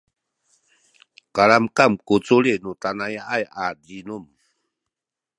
kalamkam 1.35 1.91
ku 2.07 2.15
culil 2.25 2.57
nu 2.63 2.71
tanaya’ay 2.81 3.43
a 3.63 3.65
zinum 3.85 4.23